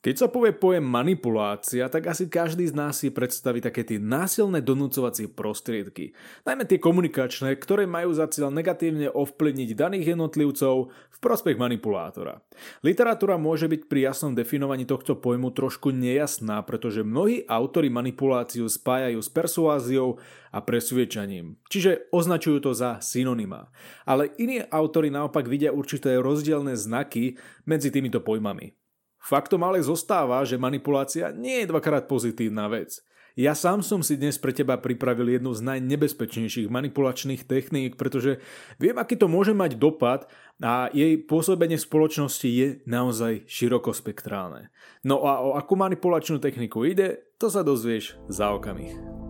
[0.00, 4.64] Keď sa povie pojem manipulácia, tak asi každý z nás si predstaví také tie násilné
[4.64, 6.16] donúcovacie prostriedky.
[6.48, 12.40] Najmä tie komunikačné, ktoré majú za cieľ negatívne ovplyvniť daných jednotlivcov v prospech manipulátora.
[12.80, 19.20] Literatúra môže byť pri jasnom definovaní tohto pojmu trošku nejasná, pretože mnohí autori manipuláciu spájajú
[19.20, 20.16] s persuáziou
[20.48, 23.68] a presviečaním, čiže označujú to za synonyma.
[24.08, 27.36] Ale iní autori naopak vidia určité rozdielne znaky
[27.68, 28.79] medzi týmito pojmami.
[29.20, 33.04] Faktom ale zostáva, že manipulácia nie je dvakrát pozitívna vec.
[33.38, 38.42] Ja sám som si dnes pre teba pripravil jednu z najnebezpečnejších manipulačných techník, pretože
[38.82, 40.26] viem, aký to môže mať dopad
[40.58, 44.74] a jej pôsobenie v spoločnosti je naozaj širokospektrálne.
[45.06, 49.29] No a o akú manipulačnú techniku ide, to sa dozvieš za okamih.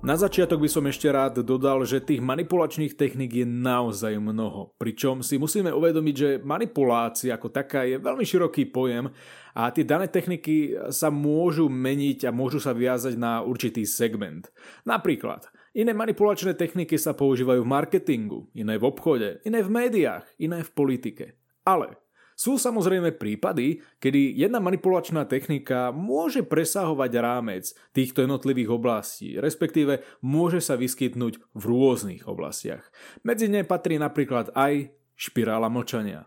[0.00, 4.72] Na začiatok by som ešte rád dodal, že tých manipulačných techník je naozaj mnoho.
[4.80, 9.12] Pričom si musíme uvedomiť, že manipulácia ako taká je veľmi široký pojem
[9.52, 14.48] a tie dané techniky sa môžu meniť a môžu sa viazať na určitý segment.
[14.88, 20.64] Napríklad, iné manipulačné techniky sa používajú v marketingu, iné v obchode, iné v médiách, iné
[20.64, 21.36] v politike.
[21.68, 22.00] Ale
[22.40, 30.64] sú samozrejme prípady, kedy jedna manipulačná technika môže presahovať rámec týchto jednotlivých oblastí, respektíve môže
[30.64, 32.88] sa vyskytnúť v rôznych oblastiach.
[33.28, 34.88] Medzi ne patrí napríklad aj
[35.20, 36.24] špirála mlčania.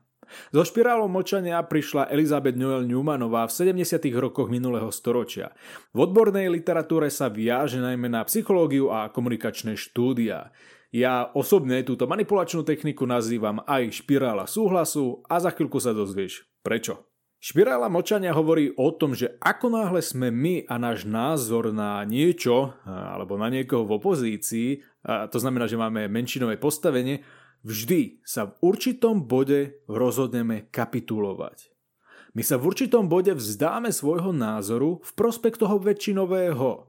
[0.54, 4.02] Zo špirálou mlčania prišla Elizabeth Noel Newmanová v 70.
[4.18, 5.54] rokoch minulého storočia.
[5.98, 10.54] V odbornej literatúre sa viaže najmä na psychológiu a komunikačné štúdia.
[10.94, 17.10] Ja osobne túto manipulačnú techniku nazývam aj špirála súhlasu a za chvíľku sa dozvieš prečo.
[17.42, 22.78] Špirála močania hovorí o tom, že ako náhle sme my a náš názor na niečo
[22.86, 24.70] alebo na niekoho v opozícii,
[25.04, 27.26] a to znamená, že máme menšinové postavenie,
[27.66, 31.74] vždy sa v určitom bode rozhodneme kapitulovať.
[32.38, 36.86] My sa v určitom bode vzdáme svojho názoru v prospekt toho väčšinového.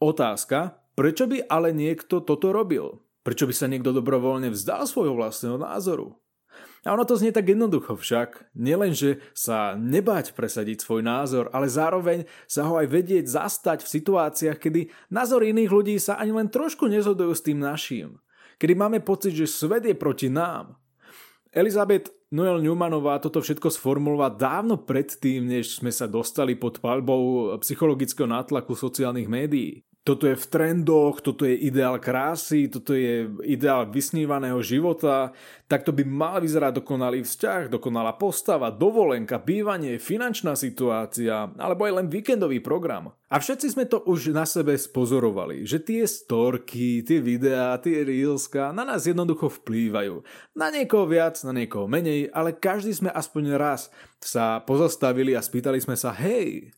[0.00, 3.00] Otázka, Prečo by ale niekto toto robil?
[3.24, 6.20] Prečo by sa niekto dobrovoľne vzdal svojho vlastného názoru?
[6.82, 8.52] A ono to znie tak jednoducho však.
[8.58, 14.58] Nielenže sa nebať presadiť svoj názor, ale zároveň sa ho aj vedieť zastať v situáciách,
[14.58, 18.18] kedy názor iných ľudí sa ani len trošku nezhodujú s tým naším.
[18.58, 20.74] Kedy máme pocit, že svet je proti nám.
[21.54, 28.26] Elizabeth Noel Newmanová toto všetko sformulovala dávno predtým, než sme sa dostali pod palbou psychologického
[28.26, 34.58] nátlaku sociálnych médií toto je v trendoch, toto je ideál krásy, toto je ideál vysnívaného
[34.58, 35.30] života,
[35.70, 42.02] tak to by mal vyzerať dokonalý vzťah, dokonalá postava, dovolenka, bývanie, finančná situácia, alebo aj
[42.02, 43.14] len víkendový program.
[43.30, 48.74] A všetci sme to už na sebe spozorovali, že tie storky, tie videá, tie reelska
[48.74, 50.18] na nás jednoducho vplývajú.
[50.58, 53.86] Na niekoho viac, na niekoho menej, ale každý sme aspoň raz
[54.18, 56.74] sa pozastavili a spýtali sme sa, hej,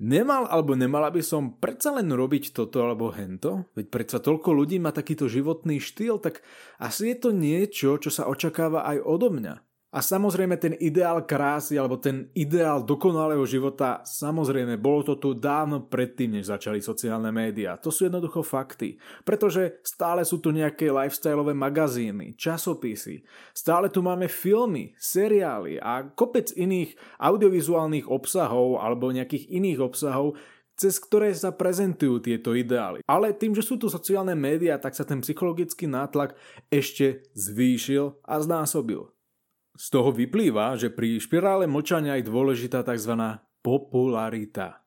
[0.00, 3.68] Nemal alebo nemala by som predsa len robiť toto alebo hento?
[3.76, 6.40] Veď predsa toľko ľudí má takýto životný štýl, tak
[6.80, 9.69] asi je to niečo, čo sa očakáva aj odo mňa.
[9.90, 15.82] A samozrejme ten ideál krásy alebo ten ideál dokonalého života, samozrejme bolo to tu dávno
[15.82, 17.74] predtým, než začali sociálne médiá.
[17.82, 19.02] To sú jednoducho fakty.
[19.26, 26.54] Pretože stále sú tu nejaké lifestyleové magazíny, časopisy, stále tu máme filmy, seriály a kopec
[26.54, 30.38] iných audiovizuálnych obsahov alebo nejakých iných obsahov,
[30.78, 33.02] cez ktoré sa prezentujú tieto ideály.
[33.10, 36.38] Ale tým, že sú tu sociálne médiá, tak sa ten psychologický nátlak
[36.70, 39.10] ešte zvýšil a znásobil.
[39.74, 43.38] Z toho vyplýva, že pri špirále mlčania je dôležitá tzv.
[43.62, 44.80] popularita.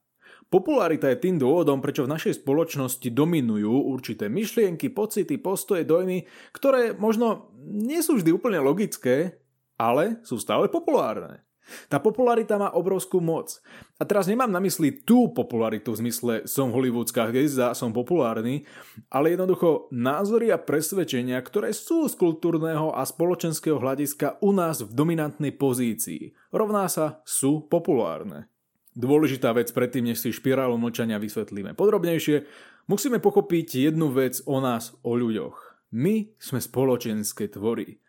[0.53, 6.93] Popularita je tým dôvodom, prečo v našej spoločnosti dominujú určité myšlienky, pocity, postoje, dojmy, ktoré
[6.93, 9.41] možno nie sú vždy úplne logické,
[9.81, 11.41] ale sú stále populárne.
[11.87, 13.63] Tá popularita má obrovskú moc.
[13.97, 18.67] A teraz nemám na mysli tú popularitu v zmysle som hollywoodská hviezda, som populárny,
[19.07, 24.91] ale jednoducho názory a presvedčenia, ktoré sú z kultúrneho a spoločenského hľadiska u nás v
[24.91, 26.35] dominantnej pozícii.
[26.51, 28.51] Rovná sa sú populárne.
[28.93, 32.45] Dôležitá vec predtým, než si špirálu mlčania vysvetlíme podrobnejšie,
[32.85, 35.73] musíme pochopiť jednu vec o nás, o ľuďoch.
[35.93, 38.02] My sme spoločenské tvory.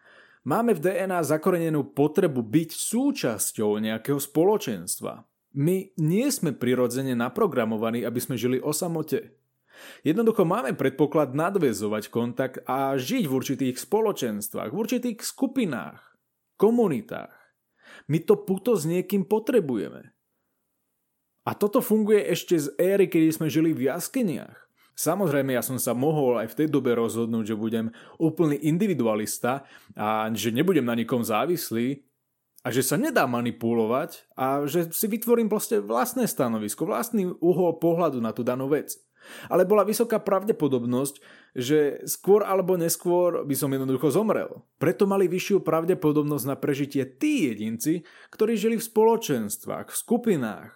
[0.44, 5.24] Máme v DNA zakorenenú potrebu byť súčasťou nejakého spoločenstva.
[5.56, 9.40] My nie sme prirodzene naprogramovaní, aby sme žili o samote.
[10.04, 16.20] Jednoducho máme predpoklad nadvezovať kontakt a žiť v určitých spoločenstvách, v určitých skupinách,
[16.60, 17.32] komunitách.
[18.12, 20.12] My to puto s niekým potrebujeme.
[21.48, 24.63] A toto funguje ešte z éry, kedy sme žili v jaskeniach.
[24.94, 27.86] Samozrejme, ja som sa mohol aj v tej dobe rozhodnúť, že budem
[28.22, 29.66] úplný individualista
[29.98, 32.06] a že nebudem na nikom závislý
[32.62, 38.22] a že sa nedá manipulovať a že si vytvorím proste vlastné stanovisko, vlastný uhol pohľadu
[38.22, 38.94] na tú danú vec.
[39.48, 41.16] Ale bola vysoká pravdepodobnosť,
[41.56, 44.62] že skôr alebo neskôr by som jednoducho zomrel.
[44.76, 50.72] Preto mali vyššiu pravdepodobnosť na prežitie tí jedinci, ktorí žili v spoločenstvách, v skupinách,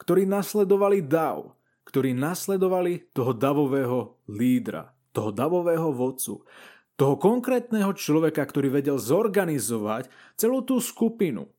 [0.00, 1.59] ktorí nasledovali dav,
[1.90, 6.46] ktorí nasledovali toho davového lídra, toho davového vodcu,
[6.94, 10.06] toho konkrétneho človeka, ktorý vedel zorganizovať
[10.38, 11.50] celú tú skupinu,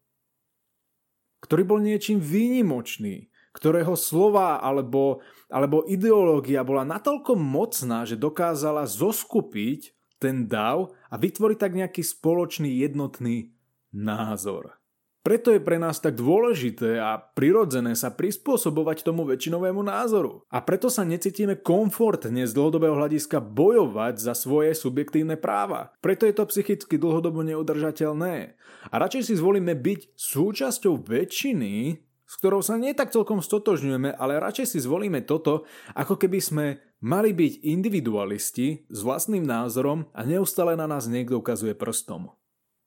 [1.43, 5.19] ktorý bol niečím výnimočný, ktorého slova alebo,
[5.51, 9.91] alebo ideológia bola natoľko mocná, že dokázala zoskupiť
[10.21, 13.51] ten dav a vytvoriť tak nejaký spoločný jednotný
[13.91, 14.80] názor.
[15.21, 20.41] Preto je pre nás tak dôležité a prirodzené sa prispôsobovať tomu väčšinovému názoru.
[20.49, 25.93] A preto sa necítime komfortne z dlhodobého hľadiska bojovať za svoje subjektívne práva.
[26.01, 28.57] Preto je to psychicky dlhodobo neudržateľné.
[28.89, 34.41] A radšej si zvolíme byť súčasťou väčšiny, s ktorou sa nie tak celkom stotožňujeme, ale
[34.41, 36.65] radšej si zvolíme toto, ako keby sme
[36.97, 42.33] mali byť individualisti s vlastným názorom a neustále na nás niekto ukazuje prstom.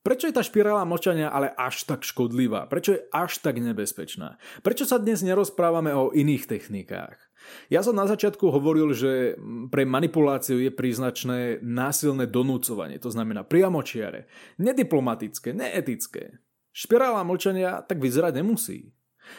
[0.05, 2.69] Prečo je tá špirála mlčania ale až tak škodlivá?
[2.69, 4.37] Prečo je až tak nebezpečná?
[4.61, 7.17] Prečo sa dnes nerozprávame o iných technikách?
[7.73, 9.41] Ja som na začiatku hovoril, že
[9.73, 14.29] pre manipuláciu je príznačné násilné donúcovanie, to znamená priamočiare,
[14.61, 16.41] nediplomatické, neetické.
[16.77, 18.93] Špirála mlčania tak vyzerať nemusí.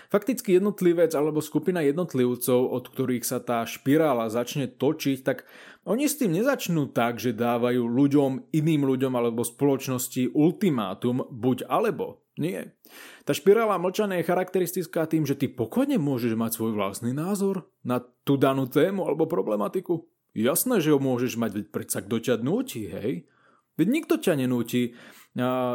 [0.09, 5.45] Fakticky jednotlivec alebo skupina jednotlivcov, od ktorých sa tá špirála začne točiť, tak
[5.85, 12.25] oni s tým nezačnú tak, že dávajú ľuďom, iným ľuďom alebo spoločnosti ultimátum buď alebo.
[12.35, 12.75] Nie.
[13.23, 18.03] Tá špirála mlčania je charakteristická tým, že ty pokojne môžeš mať svoj vlastný názor na
[18.27, 20.03] tú danú tému alebo problematiku.
[20.35, 23.23] Jasné, že ho môžeš mať, veď predsa kto ťa nutí, hej?
[23.75, 24.95] Veď nikto ťa nenúti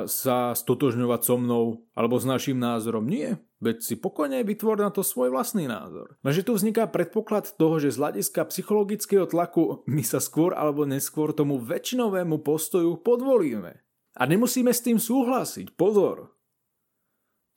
[0.08, 3.04] sa stotožňovať so mnou alebo s našim názorom.
[3.04, 6.16] Nie, veď si pokojne vytvor na to svoj vlastný názor.
[6.24, 11.36] Lenže tu vzniká predpoklad toho, že z hľadiska psychologického tlaku my sa skôr alebo neskôr
[11.36, 13.84] tomu väčšinovému postoju podvolíme.
[14.16, 16.32] A nemusíme s tým súhlasiť, pozor.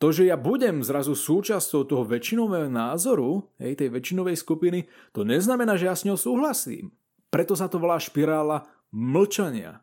[0.03, 5.79] To, že ja budem zrazu súčasťou toho väčšinového názoru, hej, tej väčšinovej skupiny, to neznamená,
[5.79, 6.91] že ja s ňou súhlasím.
[7.31, 9.79] Preto sa to volá špirála mlčania.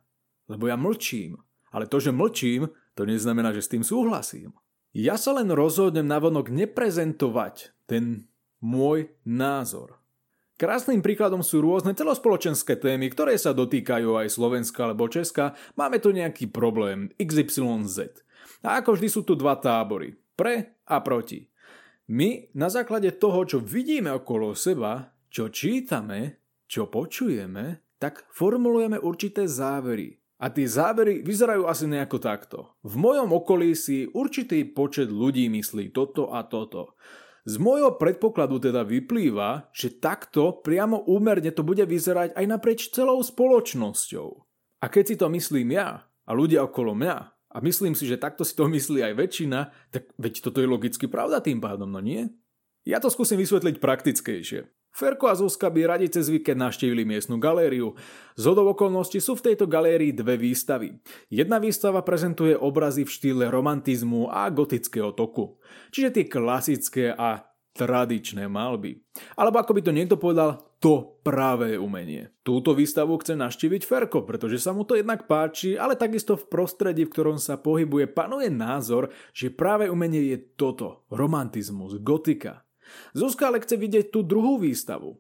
[0.50, 1.38] Lebo ja mlčím.
[1.70, 2.67] Ale to, že mlčím,
[2.99, 4.50] to neznamená, že s tým súhlasím.
[4.91, 8.26] Ja sa len rozhodnem navonok neprezentovať ten
[8.58, 10.02] môj názor.
[10.61, 15.56] Krásnym príkladom sú rôzne celospoločenské témy, ktoré sa dotýkajú aj Slovenska alebo Česka.
[15.73, 18.20] Máme tu nejaký problém XYZ.
[18.61, 20.12] A ako vždy sú tu dva tábory.
[20.37, 21.49] Pre a proti.
[22.12, 29.49] My na základe toho, čo vidíme okolo seba, čo čítame, čo počujeme, tak formulujeme určité
[29.49, 30.19] závery.
[30.41, 32.59] A tie závery vyzerajú asi nejako takto.
[32.81, 36.97] V mojom okolí si určitý počet ľudí myslí toto a toto.
[37.45, 43.21] Z môjho predpokladu teda vyplýva, že takto priamo úmerne to bude vyzerať aj naprieč celou
[43.21, 44.29] spoločnosťou.
[44.81, 47.17] A keď si to myslím ja a ľudia okolo mňa,
[47.51, 49.59] a myslím si, že takto si to myslí aj väčšina,
[49.91, 52.31] tak veď toto je logicky pravda tým pádom, no nie?
[52.87, 54.71] Ja to skúsim vysvetliť praktickejšie.
[54.91, 57.95] Ferko a Zuzka by radi cez víkend navštívili miestnu galériu.
[58.35, 60.99] Z okolností sú v tejto galérii dve výstavy.
[61.31, 65.56] Jedna výstava prezentuje obrazy v štýle romantizmu a gotického toku.
[65.94, 68.99] Čiže tie klasické a tradičné malby.
[69.39, 72.32] Alebo ako by to niekto povedal, to práve umenie.
[72.43, 77.06] Túto výstavu chce naštíviť Ferko, pretože sa mu to jednak páči, ale takisto v prostredí,
[77.06, 82.65] v ktorom sa pohybuje, panuje názor, že práve umenie je toto, romantizmus, gotika.
[83.13, 85.19] Zuzka ale chce vidieť tú druhú výstavu.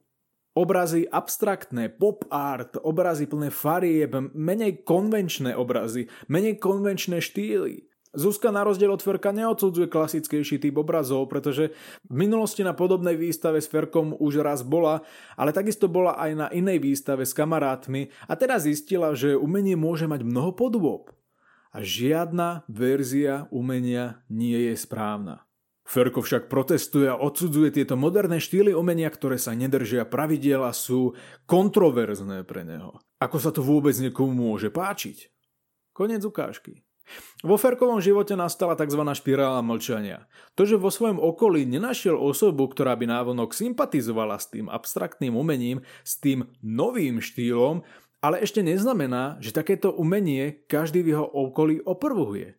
[0.50, 7.90] Obrazy abstraktné, pop art, obrazy plné farieb, menej konvenčné obrazy, menej konvenčné štýly.
[8.10, 11.70] Zuzka na rozdiel od Ferka neodsudzuje klasickejší typ obrazov, pretože
[12.10, 15.06] v minulosti na podobnej výstave s Ferkom už raz bola,
[15.38, 20.10] ale takisto bola aj na inej výstave s kamarátmi a teraz zistila, že umenie môže
[20.10, 21.14] mať mnoho podôb.
[21.70, 25.46] A žiadna verzia umenia nie je správna.
[25.90, 31.18] Ferko však protestuje a odsudzuje tieto moderné štýly umenia, ktoré sa nedržia pravidiel a sú
[31.50, 33.02] kontroverzné pre neho.
[33.18, 35.26] Ako sa to vôbec niekomu môže páčiť?
[35.90, 36.86] Konec ukážky.
[37.42, 39.02] Vo Ferkovom živote nastala tzv.
[39.02, 40.30] špirála mlčania.
[40.54, 45.82] To, že vo svojom okolí nenašiel osobu, ktorá by návonok sympatizovala s tým abstraktným umením,
[46.06, 47.82] s tým novým štýlom,
[48.22, 52.54] ale ešte neznamená, že takéto umenie každý v jeho okolí oprvuje.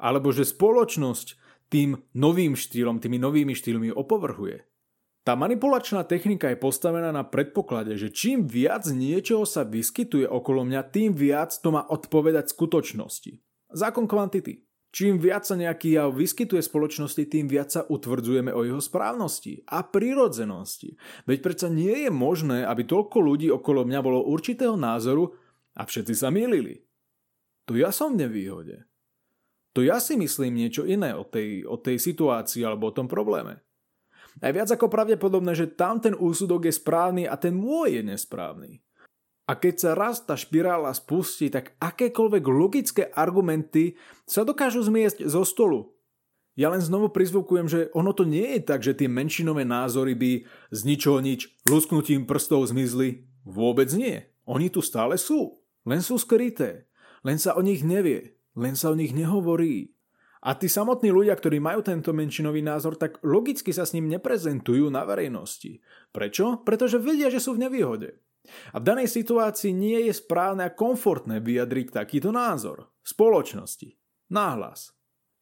[0.00, 4.66] Alebo že spoločnosť tým novým štýlom, tými novými štýlmi opovrhuje.
[5.20, 10.90] Tá manipulačná technika je postavená na predpoklade, že čím viac niečoho sa vyskytuje okolo mňa,
[10.90, 13.38] tým viac to má odpovedať skutočnosti.
[13.70, 14.66] Zákon kvantity.
[14.90, 19.86] Čím viac sa nejaký jav vyskytuje spoločnosti, tým viac sa utvrdzujeme o jeho správnosti a
[19.86, 20.98] prirodzenosti.
[21.30, 25.30] Veď predsa nie je možné, aby toľko ľudí okolo mňa bolo určitého názoru
[25.78, 26.82] a všetci sa mýlili.
[27.70, 28.89] Tu ja som v nevýhode.
[29.70, 33.62] Tu ja si myslím niečo iné o tej, o tej situácii alebo o tom probléme.
[34.38, 38.02] A je viac ako pravdepodobné, že tam ten úsudok je správny a ten môj je
[38.06, 38.82] nesprávny.
[39.50, 45.42] A keď sa raz tá špirála spustí, tak akékoľvek logické argumenty sa dokážu zmiesť zo
[45.42, 45.90] stolu.
[46.54, 50.32] Ja len znovu prizvukujem, že ono to nie je tak, že tie menšinové názory by
[50.70, 53.26] z ničoho nič lusknutím prstov zmizli.
[53.42, 54.22] Vôbec nie.
[54.46, 55.62] Oni tu stále sú.
[55.82, 56.86] Len sú skryté.
[57.26, 58.39] Len sa o nich nevie.
[58.60, 59.96] Len sa o nich nehovorí.
[60.44, 64.88] A tí samotní ľudia, ktorí majú tento menšinový názor, tak logicky sa s ním neprezentujú
[64.88, 65.80] na verejnosti.
[66.12, 66.64] Prečo?
[66.64, 68.20] Pretože vedia, že sú v nevýhode.
[68.72, 72.88] A v danej situácii nie je správne a komfortné vyjadriť takýto názor.
[73.04, 74.00] Spoločnosti.
[74.32, 74.96] Náhlas.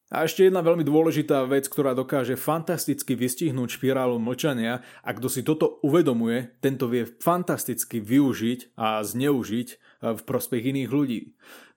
[0.09, 5.45] A ešte jedna veľmi dôležitá vec, ktorá dokáže fantasticky vystihnúť špirálu mlčania a kto si
[5.45, 9.75] toto uvedomuje, tento vie fantasticky využiť a zneužiť e,
[10.17, 11.21] v prospech iných ľudí.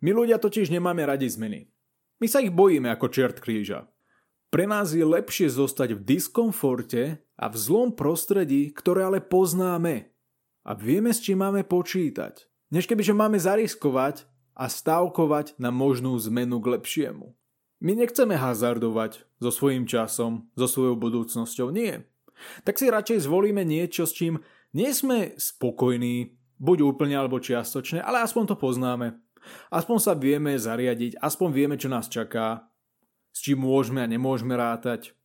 [0.02, 1.71] My ľudia totiž nemáme radi zmeny.
[2.18, 3.87] My sa ich bojíme ako čert kríža.
[4.52, 10.12] Pre nás je lepšie zostať v diskomforte a v zlom prostredí, ktoré ale poznáme
[10.66, 16.61] a vieme, s čím máme počítať, než kebyže máme zariskovať a stavkovať na možnú zmenu
[16.61, 17.32] k lepšiemu.
[17.82, 22.04] My nechceme hazardovať so svojím časom, so svojou budúcnosťou, nie.
[22.62, 24.38] Tak si radšej zvolíme niečo, s čím
[24.76, 29.18] nie sme spokojní, buď úplne alebo čiastočne, ale aspoň to poznáme.
[29.72, 32.68] Aspoň sa vieme zariadiť, aspoň vieme, čo nás čaká,
[33.32, 35.16] s čím môžeme a nemôžeme rátať.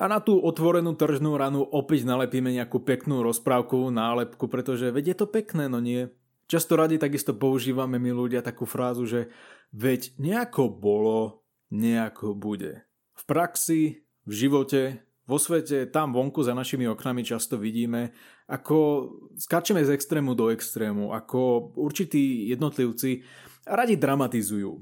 [0.00, 5.16] A na tú otvorenú tržnú ranu opäť nalepíme nejakú peknú rozprávkovú nálepku, pretože veď je
[5.20, 6.08] to pekné, no nie.
[6.48, 9.28] Často radi takisto používame my ľudia takú frázu, že
[9.76, 12.88] veď nejako bolo, nejako bude.
[13.12, 18.10] V praxi, v živote, vo svete, tam vonku za našimi oknami často vidíme,
[18.50, 19.06] ako
[19.38, 23.22] skáčeme z extrému do extrému, ako určití jednotlivci
[23.66, 24.80] radi dramatizujú.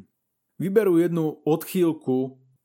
[0.58, 2.16] Vyberú jednu odchýlku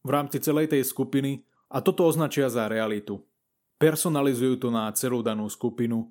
[0.03, 3.21] v rámci celej tej skupiny a toto označia za realitu.
[3.77, 6.09] Personalizujú to na celú danú skupinu,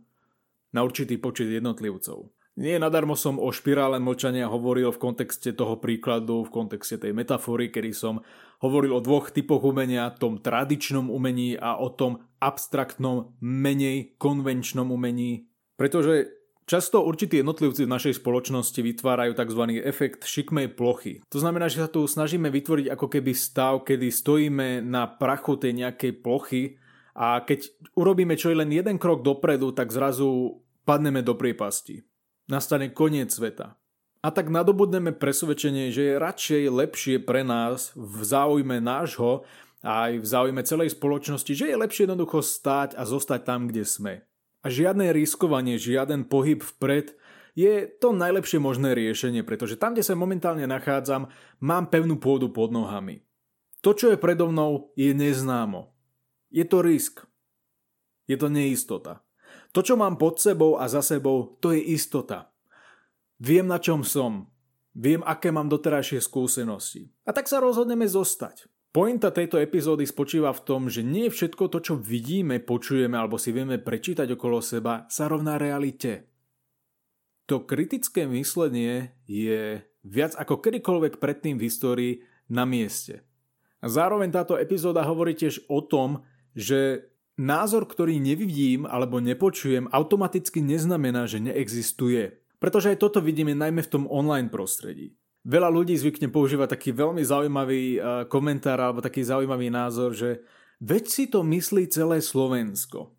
[0.73, 2.32] na určitý počet jednotlivcov.
[2.52, 7.73] Nie nadarmo som o špirále mlčania hovoril v kontexte toho príkladu, v kontexte tej metafory,
[7.73, 8.21] kedy som
[8.61, 15.49] hovoril o dvoch typoch umenia, tom tradičnom umení a o tom abstraktnom, menej konvenčnom umení.
[15.80, 19.62] Pretože Často určití jednotlivci v našej spoločnosti vytvárajú tzv.
[19.83, 21.19] efekt šikmej plochy.
[21.35, 25.83] To znamená, že sa tu snažíme vytvoriť ako keby stav, kedy stojíme na prachu tej
[25.83, 26.62] nejakej plochy
[27.19, 27.66] a keď
[27.99, 32.07] urobíme čo je len jeden krok dopredu, tak zrazu padneme do priepasti.
[32.47, 33.76] Nastane koniec sveta.
[34.23, 39.42] A tak nadobudneme presvedčenie, že je radšej lepšie pre nás v záujme nášho
[39.83, 43.83] a aj v záujme celej spoločnosti, že je lepšie jednoducho stáť a zostať tam, kde
[43.83, 44.23] sme.
[44.62, 47.19] A žiadne riskovanie, žiaden pohyb vpred
[47.52, 51.28] je to najlepšie možné riešenie, pretože tam, kde sa momentálne nachádzam,
[51.61, 53.21] mám pevnú pôdu pod nohami.
[53.85, 55.92] To, čo je predo mnou, je neznámo.
[56.49, 57.26] Je to risk.
[58.25, 59.21] Je to neistota.
[59.76, 62.49] To, čo mám pod sebou a za sebou, to je istota.
[63.42, 64.49] Viem, na čom som.
[64.95, 67.11] Viem, aké mám doterajšie skúsenosti.
[67.26, 68.69] A tak sa rozhodneme zostať.
[68.92, 73.49] Pointa tejto epizódy spočíva v tom, že nie všetko to, čo vidíme, počujeme alebo si
[73.49, 76.28] vieme prečítať okolo seba, sa rovná realite.
[77.49, 82.12] To kritické myslenie je viac ako kedykoľvek predtým v histórii
[82.52, 83.25] na mieste.
[83.80, 87.08] A zároveň táto epizóda hovorí tiež o tom, že
[87.40, 92.44] názor, ktorý nevidím alebo nepočujem, automaticky neznamená, že neexistuje.
[92.61, 95.16] Pretože aj toto vidíme najmä v tom online prostredí.
[95.42, 100.46] Veľa ľudí zvykne používať taký veľmi zaujímavý eh, komentár alebo taký zaujímavý názor, že
[100.78, 103.18] veď si to myslí celé Slovensko.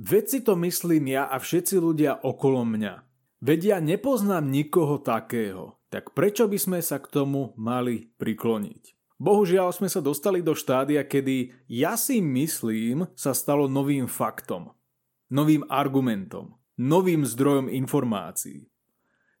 [0.00, 3.04] Veď si to myslím ja a všetci ľudia okolo mňa.
[3.44, 8.96] Veď ja nepoznám nikoho takého, tak prečo by sme sa k tomu mali prikloniť?
[9.20, 14.72] Bohužiaľ sme sa dostali do štádia, kedy ja si myslím sa stalo novým faktom,
[15.28, 18.64] novým argumentom, novým zdrojom informácií.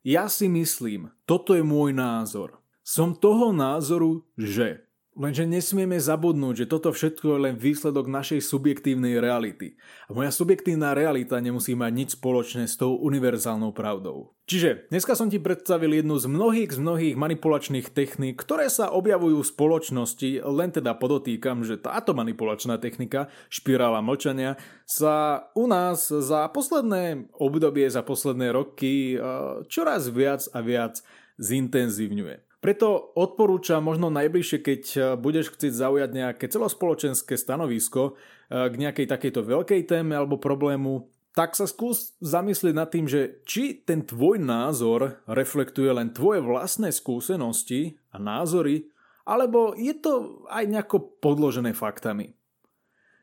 [0.00, 2.56] Ja si myslím, toto je môj názor.
[2.80, 4.88] Som toho názoru, že
[5.20, 9.76] Lenže nesmieme zabudnúť, že toto všetko je len výsledok našej subjektívnej reality.
[10.08, 14.32] A moja subjektívna realita nemusí mať nič spoločné s tou univerzálnou pravdou.
[14.48, 19.44] Čiže dneska som ti predstavil jednu z mnohých z mnohých manipulačných techník, ktoré sa objavujú
[19.44, 24.56] v spoločnosti, len teda podotýkam, že táto manipulačná technika, špirála mlčania,
[24.88, 29.20] sa u nás za posledné obdobie, za posledné roky
[29.68, 31.04] čoraz viac a viac
[31.36, 32.49] zintenzívňuje.
[32.60, 39.08] Preto odporúčam možno najbližšie, keď e, budeš chcieť zaujať nejaké celospoločenské stanovisko e, k nejakej
[39.08, 44.36] takejto veľkej téme alebo problému, tak sa skús zamyslieť nad tým, že či ten tvoj
[44.36, 48.92] názor reflektuje len tvoje vlastné skúsenosti a názory,
[49.24, 52.36] alebo je to aj nejako podložené faktami.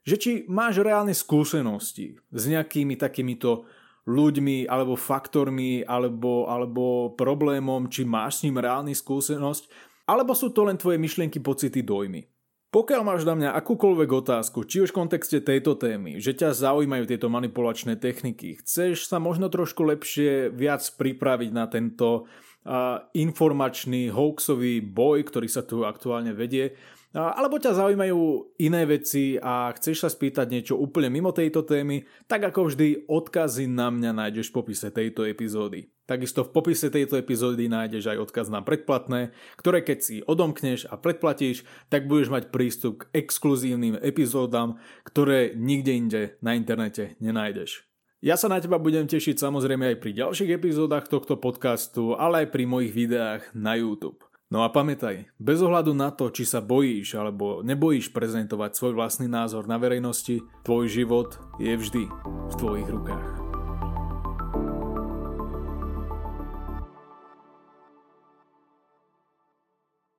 [0.07, 3.69] Že či máš reálne skúsenosti s nejakými takýmito
[4.07, 9.67] ľuďmi alebo faktormi alebo, alebo problémom, či máš s ním reálny skúsenosť,
[10.07, 12.23] alebo sú to len tvoje myšlienky, pocity, dojmy.
[12.67, 17.07] Pokiaľ máš na mňa akúkoľvek otázku, či už v kontexte tejto témy, že ťa zaujímajú
[17.07, 24.83] tieto manipulačné techniky, chceš sa možno trošku lepšie viac pripraviť na tento uh, informačný hoaxový
[24.83, 26.75] boj, ktorý sa tu aktuálne vedie,
[27.15, 28.19] alebo ťa zaujímajú
[28.59, 33.65] iné veci a chceš sa spýtať niečo úplne mimo tejto témy, tak ako vždy odkazy
[33.71, 35.87] na mňa nájdeš v popise tejto epizódy.
[36.07, 40.95] Takisto v popise tejto epizódy nájdeš aj odkaz na predplatné, ktoré keď si odomkneš a
[40.95, 47.87] predplatíš, tak budeš mať prístup k exkluzívnym epizódam, ktoré nikde inde na internete nenájdeš.
[48.17, 52.47] Ja sa na teba budem tešiť samozrejme aj pri ďalších epizódach tohto podcastu, ale aj
[52.49, 54.26] pri mojich videách na YouTube.
[54.47, 59.27] No a pamätaj, bez ohľadu na to, či sa bojíš alebo nebojíš prezentovať svoj vlastný
[59.27, 62.07] názor na verejnosti, tvoj život je vždy
[62.47, 63.46] v tvojich rukách.